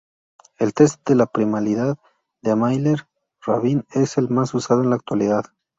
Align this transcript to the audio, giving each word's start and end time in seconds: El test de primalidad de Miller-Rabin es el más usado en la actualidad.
El 0.57 0.73
test 0.73 1.07
de 1.11 1.27
primalidad 1.31 1.99
de 2.41 2.55
Miller-Rabin 2.55 3.85
es 3.91 4.17
el 4.17 4.29
más 4.29 4.51
usado 4.55 4.81
en 4.81 4.89
la 4.89 4.95
actualidad. 4.95 5.45